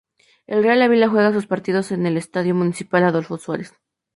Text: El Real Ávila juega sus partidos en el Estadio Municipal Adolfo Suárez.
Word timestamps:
El 0.47 0.63
Real 0.63 0.81
Ávila 0.81 1.09
juega 1.09 1.31
sus 1.31 1.45
partidos 1.45 1.91
en 1.91 2.07
el 2.07 2.17
Estadio 2.17 2.55
Municipal 2.55 3.03
Adolfo 3.03 3.37
Suárez. 3.37 3.75